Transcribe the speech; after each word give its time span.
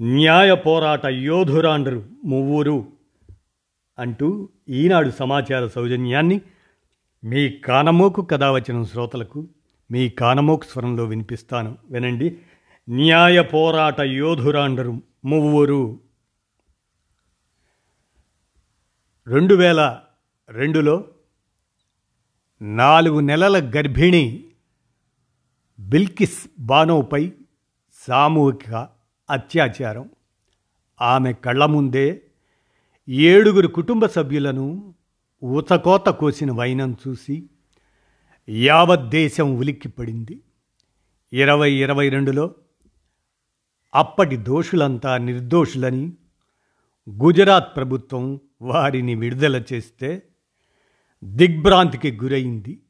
న్యాయ 0.00 0.54
పోరాట 0.54 1.06
యోధురాండ్రు 1.06 2.04
మువ్వురు 2.24 2.86
అంటూ 3.98 4.48
ఈనాడు 4.68 5.10
సమాచార 5.10 5.66
సౌజన్యాన్ని 5.66 6.40
మీ 7.24 7.50
కానమోకు 7.50 8.22
కథ 8.22 8.44
వచ్చిన 8.44 8.84
శ్రోతలకు 8.84 9.48
మీ 9.90 10.08
కానమోకు 10.08 10.64
స్వరంలో 10.64 11.04
వినిపిస్తాను. 11.04 11.78
వినండి. 11.90 12.38
న్యాయ 12.90 13.42
పోరాట 13.42 14.00
యోధురాండరు 14.00 15.02
మువ్వురు. 15.24 16.00
రెండు 19.28 19.54
వేల 19.54 20.00
రెండులో 20.50 21.04
నాలుగు 22.62 23.20
నెలల 23.20 23.70
గర్భిణి 23.76 24.44
బిల్కిస్ 25.80 26.48
బానోపై 26.58 27.32
సామూహిక 28.08 28.99
అత్యాచారం. 29.30 30.10
ఆమె 31.00 31.32
కళ్ళ 31.32 31.64
ముందే 31.64 32.22
ఏడుగురు 33.08 33.68
కుటుంబ 33.68 34.06
సభ్యులను 34.06 34.94
ఊతకోత 35.44 36.06
కోసిన 36.08 36.52
వైనం 36.52 36.96
చూసి 37.08 37.46
యావత్ 38.48 39.08
దేశం 39.08 39.56
ఉలిక్కిపడింది. 39.56 40.40
ఇరవై 41.32 41.72
ఇరవై 41.72 42.08
రెండులో 42.08 42.54
అప్పటి 43.94 44.36
దోషులంతా 44.36 45.18
నిర్దోషులని 45.18 46.12
గుజరాత్ 47.10 47.76
ప్రభుత్వం 47.76 48.40
వారిని 48.62 49.14
విడుదల 49.14 49.62
చేస్తే 49.72 50.22
దిగ్భ్రాంతికి 51.24 52.12
గురైంది. 52.12 52.80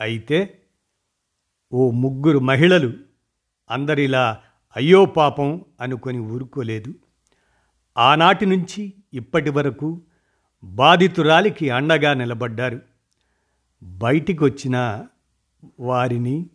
అయితే 0.00 0.58
ఓ 1.72 1.90
ముగ్గురు 1.90 2.38
మహిళలు 2.38 2.92
అందరిలా 3.70 4.38
అయ్యో 4.76 5.04
పాపం 5.04 5.64
అనుకొని 5.80 6.18
ఊరుకోలేదు. 6.18 6.94
ఆనాటి 7.98 8.46
నుంచి 8.46 8.92
ఇప్పటి 9.14 9.50
వరకు 9.50 10.00
బాధితురాలికి 10.64 11.70
అండగా 11.70 12.14
నిలబడ్డారు. 12.14 12.80
బయటికి 13.82 14.44
వచ్చిన 14.44 15.06
వారిని 15.80 16.46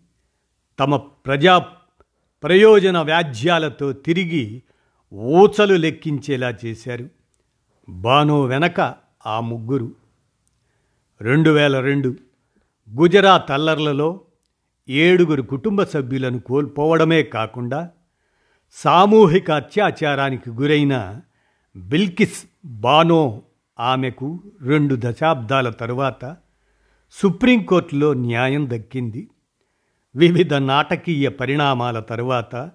తమ 0.79 0.95
ప్రజా 0.95 1.57
ప్రయోజన 2.43 2.97
వ్యాజ్యాలతో 2.97 3.93
తిరిగి 3.93 4.63
ఊచలు 5.13 5.73
లెక్కించేలా 5.73 6.53
చేశారు. 6.65 7.09
బానో 7.89 8.41
వెనక 8.41 8.95
ఆ 9.25 9.39
ముగ్గురు. 9.39 9.95
రెండు 11.21 11.49
వేల 11.49 11.79
రెండు 11.79 12.15
గుజరాత్ 12.95 13.51
అల్లర్లలో 13.51 14.21
ఏడుగురు 14.89 15.41
కుటుంబ 15.41 15.83
సభ్యులను 15.83 16.39
కోల్పోవడమే 16.39 17.23
కాకుండా 17.23 17.89
సామూహిక 18.71 19.51
అత్యాచారానికి 19.51 20.49
గురైన 20.49 21.21
బిల్కిస్ 21.75 22.43
బానో 22.65 23.41
ఆమెకు 23.79 24.43
రెండు 24.61 24.95
దశాబ్దాల 24.99 25.69
తరువాత 25.69 26.37
సుప్రీంకోర్టులో 27.11 28.13
న్యాయం 28.13 28.69
దక్కింది. 28.69 29.29
వివిధ 30.15 30.53
నాటకీయ 30.53 31.29
పరిణామాల 31.29 31.99
తరువాత 31.99 32.71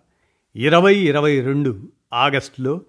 ఇరవై 0.56 0.94
ఇరవై 0.94 1.40
రెండు 1.40 1.88
ఆగస్టులో 2.12 2.80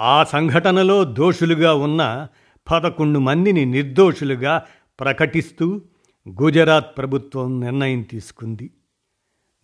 ఆ 0.00 0.24
సంఘటనలో 0.24 1.04
దోషులుగా 1.04 1.74
ఉన్న 1.74 2.28
పదకొండు 2.70 3.18
మందిని 3.18 3.64
నిర్దోషులుగా 3.64 4.64
ప్రకటిస్తూ 5.00 5.80
గుజరాత్ 6.28 6.98
ప్రభుత్వం 6.98 7.60
నిర్ణయం 7.60 8.02
తీసుకుంది. 8.02 8.70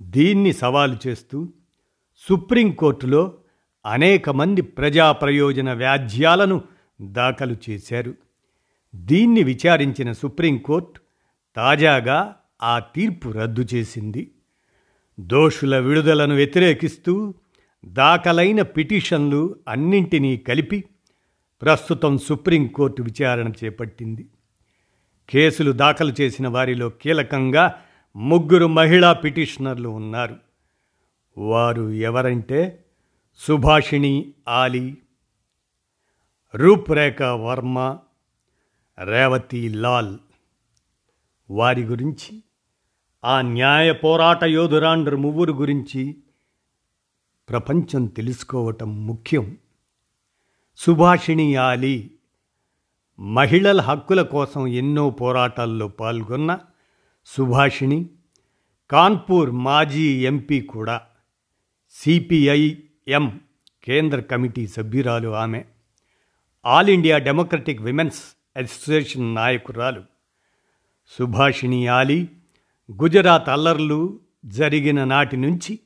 దీన్ని 0.03 0.53
సవాలు 0.53 0.97
చేస్తూ 1.07 1.49
సుప్రీంకోర్టులో 2.19 3.35
అనేక 3.87 4.31
మంది 4.31 4.63
ప్రజా 4.63 5.13
ప్రయోజన 5.13 5.73
వ్యాజ్యాలను 5.73 6.63
దాఖలు 7.03 7.57
చేశారు. 7.71 8.15
దీన్ని 8.95 9.43
విచారించిన 9.43 10.13
సుప్రీంకోర్టు 10.13 11.01
తాజాగా 11.57 12.37
ఆ 12.63 12.79
తీర్పు 12.79 13.29
రద్దు 13.29 13.67
చేసింది. 13.75 14.31
దోషుల 15.21 15.79
విడుదలను 15.79 16.35
వ్యతిరేకిస్తూ 16.35 17.35
దాఖలైన 17.85 18.63
పిటిషన్లు 18.63 19.57
అన్నింటినీ 19.69 20.37
కలిపి 20.37 20.85
ప్రస్తుతం 21.63 22.19
సుప్రీంకోర్టు 22.19 23.03
విచారణ 23.03 23.53
చేపట్టింది. 23.65 24.27
కేసులు 25.31 25.73
దాఖలు 25.73 26.15
చేసిన 26.21 26.49
వారిలో 26.49 26.89
కీలకంగా 26.89 27.75
ముగ్గురు 28.17 28.67
మహిళా 28.67 29.13
పిటిషనర్లు 29.13 29.89
ఉన్నారు. 29.89 30.46
వారు 31.39 31.91
ఎవరంటే 31.91 32.85
సుభాషిణి 33.37 34.33
ఆలీ 34.49 34.97
రూప్రేఖ 36.55 37.23
వర్మ 37.23 37.99
రేవతి 39.05 39.69
లాల్. 39.69 40.19
వారి 41.51 41.85
గురించి 41.85 42.43
ఆ 43.25 43.41
న్యాయ 43.41 43.93
పోరాట 43.93 44.45
యోధురాండ్రు 44.45 45.17
ముగ్గురు 45.17 45.53
గురించి 45.53 46.17
ప్రపంచం 47.49 48.07
తెలుసుకోవటం 48.07 49.07
ముఖ్యం. 49.07 49.57
సుభాషిణి 50.77 51.57
ఆలీ 51.57 52.11
మహిళల 53.21 53.81
హక్కుల 53.81 54.23
కోసం 54.23 54.67
ఎన్నో 54.67 55.11
పోరాటాల్లో 55.11 55.89
పాల్గొన్న 55.89 56.59
సుభాషిణి 57.27 58.11
కాన్పూర్ 58.91 59.51
మాజీ 59.51 60.27
ఎంపీ 60.27 60.61
కూడా. 60.61 61.01
సిపిఐఎం 62.03 63.41
కేంద్ర 63.85 64.21
కమిటీ 64.21 64.67
సభ్యురాలు 64.67 65.29
ఆమె. 65.29 65.65
All 66.67 66.89
India 66.89 67.19
democratic 67.19 67.81
women's 67.81 68.23
association 68.57 69.35
నాయకురాలు. 69.35 70.03
సుభాషిణి 71.19 71.87
ఆలీ 71.87 72.29
గుజరాత్ 73.03 73.49
అల్లర్లు 73.49 74.21
జరిగిన 74.45 75.05
నాటి 75.05 75.37
నుంచి 75.37 75.79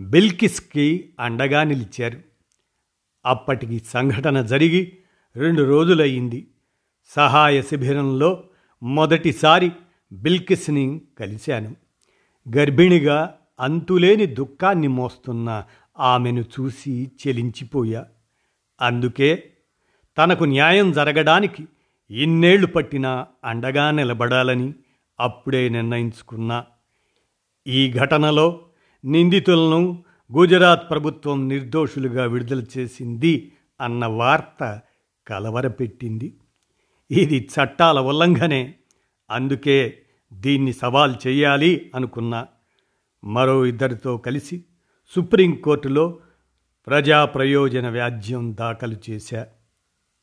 బిల్కిస్కి 0.00 1.10
అండగా 1.20 1.64
నిలిచారు. 1.64 2.18
అప్పటికి 3.26 3.82
సంఘటన 3.86 4.42
జరిగి 4.42 4.98
రెండు 5.36 5.62
రోజులయ్యింది. 5.62 6.46
సహాయ 7.08 7.62
శిబిరంలో 7.62 8.44
మొదటిసారి 8.82 9.72
బిల్కిస్ని 10.12 11.00
కలిశాను. 11.18 11.76
గర్భిణిగా 12.56 13.37
అంతులేని 13.60 14.26
దుఃఖాన్ని 14.26 14.88
మోస్తున్న 14.88 15.64
ఆమెను 15.98 16.40
చూసి 16.40 17.10
చెలించిపోయా. 17.26 18.06
అందుకే 18.80 19.50
తనకు 20.18 20.44
న్యాయం 20.44 20.92
జరగడానికి 20.92 21.68
ఇన్నేళ్ళు 22.10 22.66
పట్టినా 22.66 23.26
అండగా 23.44 23.90
నిలబడాలని 23.90 24.74
అప్పుడే 25.20 25.68
నిర్ణయించుకున్నా. 25.68 26.64
ఈ 27.66 27.92
ఘటనలో 27.92 28.66
నిందితులను 29.04 30.04
గుజరాత్ 30.36 30.90
ప్రభుత్వం 30.90 31.48
నిర్దోషులుగా 31.48 32.24
విడుదల 32.24 32.64
చేసింది 32.78 33.52
అన్న 33.80 34.06
వార్త 34.06 34.80
కలవరపెట్టింది. 35.28 36.36
ఇది 37.10 37.48
చట్టాల 37.54 38.00
ఉల్లంఘనే. 38.00 38.74
అందుకే 39.30 39.98
దీన్ని 40.32 40.72
సవాల్ 40.72 41.14
చేయాలి 41.26 41.90
అనుకున్నా. 41.94 42.46
మరో 43.24 43.66
ఇద్దరితో 43.66 44.16
కలిసి 44.16 44.64
సుప్రీంకోర్టులో 45.08 46.18
ప్రజా 46.86 47.24
ప్రయోజన 47.24 47.88
వ్యాజ్యం 47.88 48.56
దాఖలు 48.56 48.96
చేశా. 49.10 49.46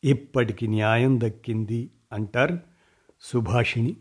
ఇప్పటికి 0.03 0.68
న్యాయం 0.68 1.19
దక్కింది 1.24 1.92
అంటారు 2.12 2.59
సుభాషిణి. 3.21 3.97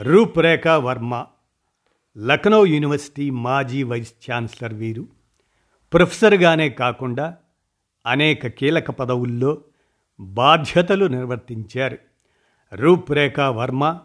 రూప్రేఖ 0.00 0.68
వర్మ 0.68 1.26
లక్నో 2.18 2.66
యూనివర్సిటీ 2.66 3.30
మాజీ 3.30 3.82
వైస్ 3.82 4.14
ఛాన్సలర్ 4.30 4.74
వీరు. 4.74 5.06
ప్రొఫెసర్గానే 5.92 6.68
కాకుండా 6.68 7.36
అనేక 8.06 8.46
కీలక 8.46 8.90
పదవుల్లో 8.90 9.64
బాధ్యతలు 10.20 11.04
నిర్వర్తించారు. 11.04 11.98
రూప్రేఖ 12.72 13.40
వర్మ 13.40 14.00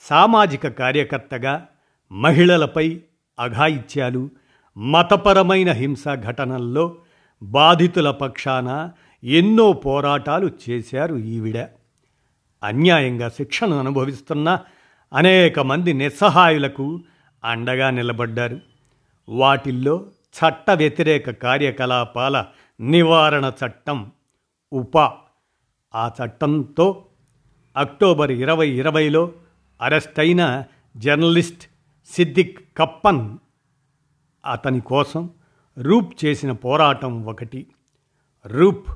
సామాజిక 0.00 0.68
కార్యకర్తగా 0.68 1.68
మహిళలపై 2.12 3.00
అఘాయిత్యాలు 3.40 4.30
మతపరమైన 4.78 5.72
హింస 5.72 6.04
ఘటనల్లో 6.14 6.96
బాధితుల 7.42 8.10
పక్షాన 8.10 8.90
ఎన్నో 9.24 9.72
పోరాటాలు 9.72 10.50
చేశారు 10.70 11.16
ఈవిడ. 11.16 11.58
అన్యాయంగా 12.62 13.28
శిక్షను 13.28 13.78
అనుభవిస్తున్న 13.78 14.58
అనేక 15.12 15.60
మంది 15.60 15.92
నిస్సహాయులకు 15.92 17.00
అండగా 17.44 17.90
నిలబడ్డారు. 17.90 18.60
వాటిల్లో 19.28 20.06
చట్ట 20.38 20.70
వ్యతిరేక 20.70 21.30
కార్యకలాపాల 21.30 22.46
నివారణ 22.80 23.52
చట్టం 23.66 24.10
ఉప. 24.72 24.98
ఆ 25.94 26.10
చట్టంతో 26.24 27.04
అక్టోబర్ 27.76 28.32
ఇరవై 28.32 28.68
ఇరవైలో 28.68 29.32
అరెస్టైన 29.82 30.64
జర్నలిస్ట్ 30.96 31.71
సిద్దిక్ 32.06 32.78
కప్పన్ 32.78 33.38
అతని 34.50 34.80
కోసం 34.80 35.30
రూప్ 35.78 36.24
చేసిన 36.24 36.52
పోరాటం 36.52 37.26
ఒకటి. 37.26 37.66
రూప్ 38.46 38.90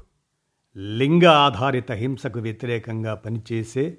లింగ 0.77 1.25
ఆధారిత 1.25 1.93
హింసకు 1.93 2.41
వ్యతిరేకంగా 2.41 3.15
పనిచేసే 3.15 3.99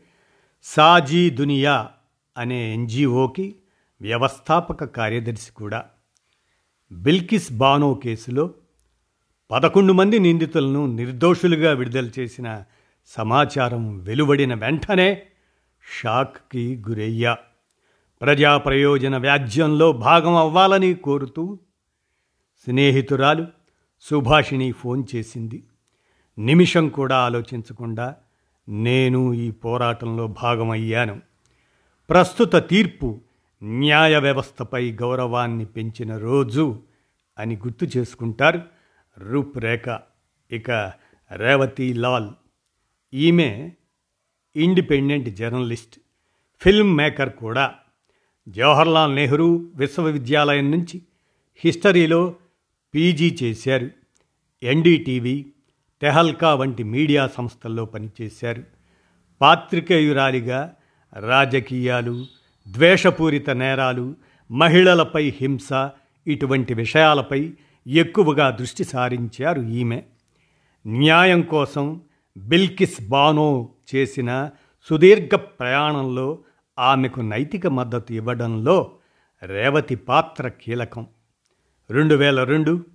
సాజీ 0.63 1.30
దునియా 1.30 1.89
అనే 2.38 2.74
ఎన్జిఓకి 2.74 3.56
వ్యవస్థాపక 4.01 4.83
కార్యదర్శి 4.83 5.51
కూడా. 5.51 5.86
బిల్కిస్ 6.92 7.51
బానో 7.51 7.94
కేసులో 7.94 8.53
పదకొండు 9.51 9.94
మంది 9.94 10.19
నిందితులను 10.19 10.86
నిర్దోషులుగా 10.86 11.71
విడుదల 11.71 12.12
చేసిన 12.19 12.63
సమాచారం 13.06 14.00
వెలువడిన 14.00 14.53
వెంటనే 14.53 15.21
షాక్కి 16.00 16.83
గురయ్యా. 16.89 17.38
ప్రజా 18.21 18.57
ప్రయోజన 18.57 19.17
వ్యాజ్యంలో 19.17 19.91
భాగం 19.91 20.35
అవ్వాలని 20.35 20.93
కోరుతూ 20.93 21.59
స్నేహితురాలు 22.65 23.47
సుభాషిణి 24.01 24.71
ఫోన్ 24.71 25.03
చేసింది. 25.15 25.63
నిమిషం 26.39 26.89
కూడా 26.89 27.17
ఆలోచించకుండా 27.17 28.15
నేను 28.69 29.33
ఈ 29.33 29.51
పోరాటంలో 29.51 30.27
భాగమయ్యాను. 30.27 31.21
ప్రస్తుత 32.09 32.55
తీర్పు 32.55 33.21
న్యాయ 33.63 34.17
వ్యవస్థపై 34.17 34.91
గౌరవాన్ని 34.91 35.65
పెంచిన 35.65 36.17
రోజు 36.17 36.81
అని 37.39 37.55
గుర్తు 37.55 37.97
చేసుకుంటారు 37.97 38.61
రూపురేఖ. 39.17 39.99
ఇక 40.51 40.71
రేవతి 41.35 41.93
లాల్. 41.93 42.29
ఈమె 43.13 43.71
ఇండిపెండెంట్ 44.55 45.29
జర్నలిస్ట్ 45.29 45.99
ఫిల్మ్ 46.59 46.97
మేకర్ 46.97 47.29
కూడా. 47.29 47.73
జవహర్లాల్ 48.47 49.15
నెహ్రూ 49.15 49.65
విశ్వవిద్యాలయం 49.75 50.71
నుంచి 50.71 51.01
హిస్టరీలో 51.65 52.35
పీజీ 52.95 53.38
చేశారు. 53.44 53.89
ఎన్డీటీవీ 54.63 55.45
తెహల్కా 56.01 56.53
వంటి 56.53 56.83
మీడియా 56.83 57.27
సంస్థల్లో 57.27 57.85
పనిచేశారు. 57.85 58.63
పాత్రికేయురాలిగా 59.41 60.75
రాజకీయాలు 61.13 62.25
ద్వేషపూరిత 62.67 63.49
నేరాలు 63.49 64.15
మహిళలపై 64.51 65.33
హింస 65.41 65.89
ఇటువంటి 66.27 66.73
విషయాలపై 66.73 67.51
ఎక్కువగా 67.88 68.50
దృష్టి 68.50 68.83
సారించారు 68.83 69.61
ఈమె. 69.61 70.03
న్యాయం 70.88 71.41
కోసం 71.41 72.01
బిల్కిస్ 72.38 73.09
బానో 73.09 73.69
చేసిన 73.95 74.50
సుదీర్ఘ 74.89 75.35
ప్రయాణంలో 75.35 76.39
ఆమెకు 76.79 77.21
నైతిక 77.21 77.68
మద్దతు 77.68 78.13
ఇవ్వడంలో 78.13 78.97
రేవతి 79.44 79.95
పాత్ర 79.95 80.47
కీలకం. 80.47 81.07
రెండు 81.89 82.15
వేల 82.15 82.44
రెండు 82.44 82.85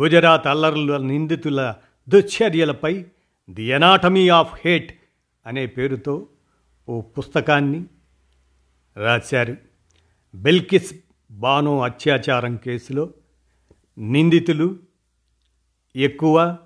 గుజరాత్ 0.00 0.46
అల్లర్ల 0.46 0.96
నిందితుల 0.96 1.74
దుశ్చర్యలపై 2.08 3.06
ది 3.50 3.62
ఎనాటమీ 3.62 4.28
ఆఫ్ 4.28 4.54
హేట్ 4.64 4.98
అనే 5.46 5.66
పేరుతో 5.66 6.28
ఓ 6.88 7.00
పుస్తకాన్ని 7.00 7.84
రాశారు. 8.96 9.56
బెల్కిస్ 10.34 10.94
బానో 11.30 11.80
అత్యాచారం 11.80 12.56
కేసులో 12.56 13.10
నిందితులు 13.98 14.78
ఎక్కువ 15.96 16.56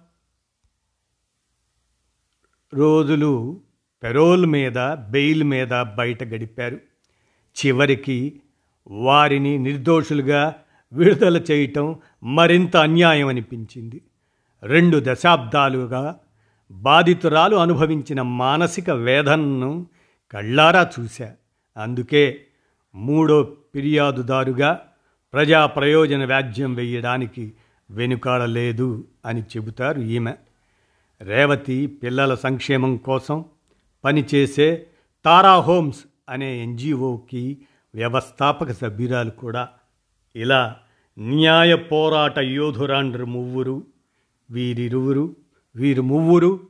రోజులు 2.74 3.60
పెరోల్ 4.02 4.46
మీద 4.46 4.94
బెయిల్ 4.94 5.44
మీద 5.44 5.82
బయట 5.82 6.24
గడిపారు. 6.24 6.78
చివరికి 7.66 8.40
వారిని 8.88 9.58
నిర్దోషులుగా 9.58 10.54
విడుదల 10.92 11.36
చేయటం 11.36 11.96
మరింత 12.22 12.76
అన్యాయం 12.76 13.28
అనిపించింది. 13.28 14.00
రెండు 14.62 15.02
దశాబ్దాలుగా 15.04 16.18
బాధితురాలు 16.70 17.56
అనుభవించిన 17.56 18.22
మానసిక 18.22 18.90
వేదనను 18.90 19.86
కళ్ళారా 20.32 20.90
చూశా. 21.00 21.32
అందుకే 21.76 22.40
మూడో 22.94 23.42
ఫిర్యాదుదారుగా 23.74 24.80
ప్రజా 25.32 25.66
ప్రయోజన 25.66 26.24
వ్యాజ్యం 26.24 26.74
వేయడానికి 26.74 27.52
వెనుకాడలేదు 27.90 29.04
అని 29.26 29.40
చెబుతారు 29.40 30.00
ఈమె. 30.00 30.34
రేవతి 31.22 31.86
పిల్లల 31.86 32.34
సంక్షేమం 32.34 32.96
కోసం 32.96 33.44
పనిచేసే 34.04 34.86
తారా 35.24 35.56
హోమ్స్ 35.56 36.04
అనే 36.28 36.62
ఎన్జిఓకి 36.62 37.66
వ్యవస్థాపక 37.94 38.72
సభ్యురాలు 38.72 39.30
కూడా. 39.30 39.68
ఇలా 40.36 40.80
న్యాయ 41.18 41.74
పోరాట 41.74 42.38
యోధురాండ్రు 42.38 43.26
మువ్వురు 43.26 43.86
వీరిరువురు 44.50 45.36
వీరు 45.76 46.02
మువ్వురు. 46.02 46.68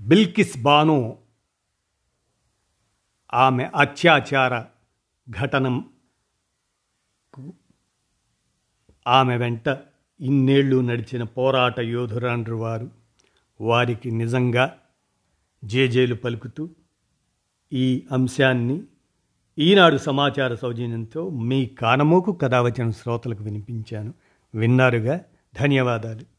బిల్కిస్ 0.00 0.58
బాను 0.58 1.18
ఆమె 3.34 3.70
అత్యాచార 3.74 4.64
ఘటనం 5.30 5.90
ఆమె 9.06 9.36
వెంట 9.36 9.78
ఇన్నేళ్ళు 10.20 10.80
నడిచిన 10.80 11.22
పోరాట 11.22 11.80
యోధురాండ్రు 11.80 12.56
వారు. 12.56 12.95
వారికి 13.60 14.10
నిజంగా 14.10 14.78
జేజేలు 15.64 16.14
పలుకుతూ 16.14 16.68
ఈ 17.72 18.06
అంశాన్ని 18.12 18.82
ఈనాడు 19.58 19.96
సమాచార 19.96 20.54
సౌజన్యంతో 20.54 21.30
మీ 21.30 21.66
కానమోకు 21.66 22.32
కథావచన 22.32 22.90
శ్రోతలకు 22.90 23.44
వినిపించాను. 23.44 24.14
విన్నారుగా? 24.54 25.20
ధన్యవాదాలు. 25.60 26.35